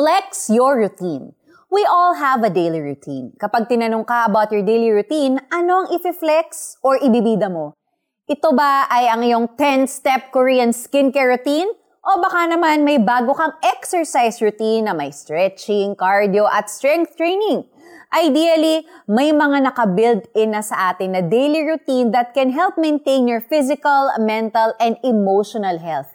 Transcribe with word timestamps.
Flex 0.00 0.48
your 0.48 0.80
routine. 0.80 1.36
We 1.68 1.84
all 1.84 2.16
have 2.16 2.40
a 2.40 2.48
daily 2.48 2.80
routine. 2.80 3.36
Kapag 3.36 3.68
tinanong 3.68 4.08
ka 4.08 4.24
about 4.32 4.48
your 4.48 4.64
daily 4.64 4.88
routine, 4.88 5.36
ano 5.52 5.84
ang 5.84 5.92
i-flex 5.92 6.80
or 6.80 6.96
ibibida 7.04 7.52
mo? 7.52 7.76
Ito 8.24 8.56
ba 8.56 8.88
ay 8.88 9.12
ang 9.12 9.20
iyong 9.20 9.60
10-step 9.60 10.32
Korean 10.32 10.72
skincare 10.72 11.36
routine? 11.36 11.68
O 12.00 12.16
baka 12.16 12.48
naman 12.48 12.80
may 12.80 12.96
bago 12.96 13.36
kang 13.36 13.52
exercise 13.60 14.40
routine 14.40 14.88
na 14.88 14.96
may 14.96 15.12
stretching, 15.12 15.92
cardio, 15.92 16.48
at 16.48 16.72
strength 16.72 17.20
training? 17.20 17.68
Ideally, 18.08 18.88
may 19.04 19.36
mga 19.36 19.68
naka-build 19.68 20.32
in 20.32 20.56
na 20.56 20.64
sa 20.64 20.96
atin 20.96 21.12
na 21.12 21.20
daily 21.20 21.60
routine 21.60 22.08
that 22.16 22.32
can 22.32 22.56
help 22.56 22.80
maintain 22.80 23.28
your 23.28 23.44
physical, 23.44 24.08
mental, 24.16 24.72
and 24.80 24.96
emotional 25.04 25.76
health. 25.76 26.08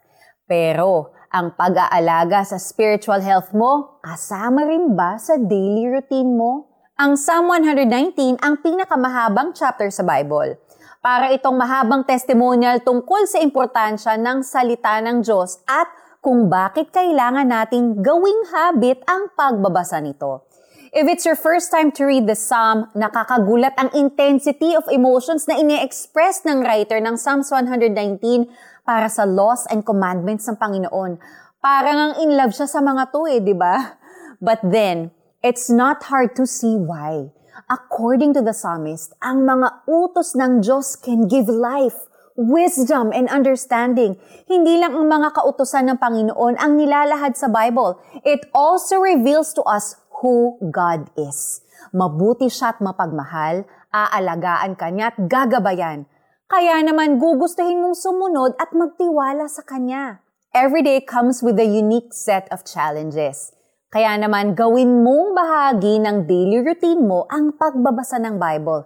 Pero, 0.50 1.14
ang 1.36 1.52
pag-aalaga 1.52 2.48
sa 2.48 2.56
spiritual 2.56 3.20
health 3.20 3.52
mo, 3.52 4.00
kasama 4.00 4.64
rin 4.64 4.96
ba 4.96 5.20
sa 5.20 5.36
daily 5.36 5.84
routine 5.92 6.32
mo? 6.32 6.72
Ang 6.96 7.20
Psalm 7.20 7.52
119 7.52 8.40
ang 8.40 8.64
pinakamahabang 8.64 9.52
chapter 9.52 9.92
sa 9.92 10.08
Bible. 10.08 10.56
Para 11.04 11.36
itong 11.36 11.59
mahabang 11.59 12.08
testimonial 12.08 12.80
tungkol 12.80 13.28
sa 13.28 13.44
importansya 13.44 14.16
ng 14.16 14.48
salita 14.48 15.04
ng 15.04 15.20
Diyos 15.28 15.59
at 15.68 15.92
kung 16.23 16.48
bakit 16.48 16.95
kailangan 16.95 17.52
nating 17.52 18.00
gawing 18.00 18.56
habit 18.56 19.04
ang 19.04 19.28
pagbabasa 19.36 20.00
nito. 20.00 20.48
If 20.95 21.12
it's 21.12 21.28
your 21.28 21.36
first 21.36 21.67
time 21.76 21.92
to 22.00 22.08
read 22.08 22.23
the 22.23 22.40
Psalm, 22.40 22.88
nakakagulat 22.95 23.76
ang 23.76 23.92
intensity 23.92 24.72
of 24.80 24.88
emotions 24.88 25.44
na 25.44 25.59
ine-express 25.59 26.48
ng 26.48 26.64
writer 26.64 27.04
ng 27.04 27.20
Psalms 27.20 27.52
119 27.52 28.48
para 28.85 29.09
sa 29.09 29.25
laws 29.25 29.66
and 29.73 29.81
commandments 29.81 30.45
ng 30.45 30.62
Panginoon. 30.62 31.17
Parang 31.59 31.98
ang 31.98 32.13
in 32.21 32.38
love 32.38 32.53
siya 32.53 32.70
sa 32.70 32.80
mga 32.80 33.09
to 33.09 33.25
eh, 33.25 33.41
di 33.41 33.58
ba? 33.58 33.98
But 34.38 34.61
then, 34.61 35.09
it's 35.41 35.73
not 35.73 36.05
hard 36.13 36.38
to 36.38 36.45
see 36.45 36.77
why. 36.77 37.33
According 37.66 38.38
to 38.38 38.45
the 38.45 38.53
psalmist, 38.53 39.17
ang 39.25 39.42
mga 39.42 39.89
utos 39.89 40.38
ng 40.38 40.61
Diyos 40.61 40.94
can 40.94 41.25
give 41.25 41.50
life, 41.50 42.05
wisdom, 42.38 43.09
and 43.09 43.25
understanding. 43.33 44.22
Hindi 44.45 44.77
lang 44.77 44.94
ang 44.94 45.09
mga 45.09 45.33
kautosan 45.33 45.89
ng 45.89 45.97
Panginoon 45.97 46.61
ang 46.61 46.77
nilalahad 46.77 47.33
sa 47.33 47.49
Bible. 47.49 47.97
It 48.22 48.45
also 48.53 49.02
reveals 49.02 49.49
to 49.58 49.66
us 49.66 49.97
who 50.22 50.61
God 50.61 51.09
is. 51.17 51.66
Mabuti 51.89 52.53
siya 52.53 52.77
at 52.77 52.83
mapagmahal, 52.83 53.66
aalagaan 53.89 54.77
ka 54.77 54.94
niya 54.94 55.16
at 55.16 55.17
gagabayan. 55.25 56.05
Kaya 56.46 56.78
naman 56.86 57.18
gugustuhin 57.18 57.82
mong 57.82 57.98
sumunod 57.98 58.54
at 58.62 58.70
magtiwala 58.70 59.50
sa 59.50 59.66
Kanya. 59.66 60.22
Every 60.54 60.86
day 60.86 61.02
comes 61.02 61.42
with 61.42 61.58
a 61.58 61.66
unique 61.66 62.14
set 62.14 62.46
of 62.54 62.62
challenges. 62.62 63.50
Kaya 63.90 64.14
naman 64.14 64.54
gawin 64.54 65.02
mong 65.02 65.34
bahagi 65.34 65.98
ng 66.06 66.30
daily 66.30 66.62
routine 66.62 67.02
mo 67.02 67.26
ang 67.34 67.58
pagbabasa 67.58 68.22
ng 68.22 68.38
Bible. 68.38 68.86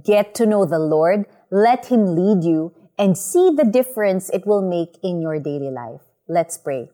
Get 0.00 0.32
to 0.40 0.48
know 0.48 0.64
the 0.64 0.80
Lord, 0.80 1.28
let 1.52 1.92
Him 1.92 2.16
lead 2.16 2.40
you, 2.40 2.72
and 2.96 3.20
see 3.20 3.52
the 3.52 3.68
difference 3.68 4.32
it 4.32 4.48
will 4.48 4.64
make 4.64 4.96
in 5.04 5.20
your 5.20 5.36
daily 5.36 5.68
life. 5.68 6.00
Let's 6.24 6.56
pray. 6.56 6.88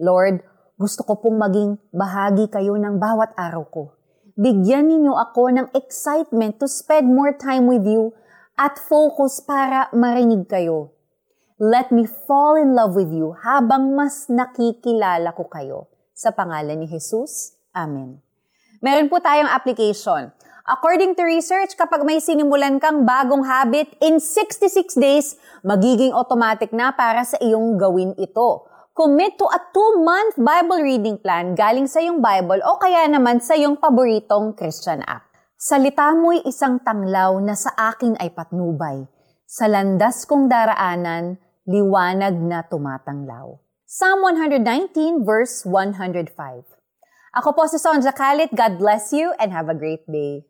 Lord, 0.00 0.40
gusto 0.80 1.04
ko 1.04 1.20
pong 1.20 1.36
maging 1.36 1.76
bahagi 1.92 2.48
kayo 2.48 2.80
ng 2.80 2.96
bawat 2.96 3.36
araw 3.36 3.68
ko. 3.68 3.92
Bigyan 4.40 4.88
ninyo 4.88 5.12
ako 5.20 5.52
ng 5.52 5.66
excitement 5.76 6.56
to 6.56 6.64
spend 6.64 7.12
more 7.12 7.36
time 7.36 7.68
with 7.68 7.84
you 7.84 8.16
at 8.60 8.76
focus 8.76 9.40
para 9.40 9.88
marinig 9.96 10.44
kayo. 10.44 10.92
Let 11.56 11.88
me 11.88 12.04
fall 12.04 12.60
in 12.60 12.76
love 12.76 12.92
with 12.92 13.08
you 13.08 13.32
habang 13.40 13.96
mas 13.96 14.28
nakikilala 14.28 15.32
ko 15.32 15.48
kayo. 15.48 15.88
Sa 16.12 16.28
pangalan 16.36 16.84
ni 16.84 16.86
Jesus, 16.88 17.56
Amen. 17.72 18.20
Meron 18.84 19.08
po 19.08 19.16
tayong 19.20 19.48
application. 19.48 20.28
According 20.68 21.16
to 21.16 21.24
research, 21.24 21.72
kapag 21.72 22.04
may 22.04 22.20
sinimulan 22.20 22.76
kang 22.76 23.08
bagong 23.08 23.44
habit, 23.48 23.96
in 24.04 24.20
66 24.20 24.92
days, 25.00 25.40
magiging 25.64 26.12
automatic 26.12 26.72
na 26.76 26.92
para 26.92 27.24
sa 27.24 27.40
iyong 27.40 27.80
gawin 27.80 28.12
ito. 28.20 28.68
Commit 28.92 29.40
to 29.40 29.48
a 29.48 29.60
two-month 29.72 30.36
Bible 30.36 30.84
reading 30.84 31.16
plan 31.16 31.56
galing 31.56 31.88
sa 31.88 32.04
iyong 32.04 32.20
Bible 32.20 32.60
o 32.60 32.76
kaya 32.76 33.08
naman 33.08 33.40
sa 33.40 33.56
iyong 33.56 33.80
paboritong 33.80 34.52
Christian 34.52 35.00
app. 35.08 35.29
Salita 35.60 36.16
mo'y 36.16 36.40
isang 36.48 36.80
tanglaw 36.80 37.36
na 37.36 37.52
sa 37.52 37.68
akin 37.76 38.16
ay 38.16 38.32
patnubay. 38.32 39.04
Sa 39.44 39.68
landas 39.68 40.24
kong 40.24 40.48
daraanan, 40.48 41.36
liwanag 41.68 42.32
na 42.32 42.64
tumatanglaw. 42.64 43.60
Psalm 43.84 44.24
119 44.24 45.20
verse 45.20 45.68
105. 45.68 46.32
Ako 47.36 47.52
po 47.52 47.68
si 47.68 47.76
Sonja 47.76 48.08
Kalit. 48.16 48.48
God 48.56 48.80
bless 48.80 49.12
you 49.12 49.36
and 49.36 49.52
have 49.52 49.68
a 49.68 49.76
great 49.76 50.00
day. 50.08 50.48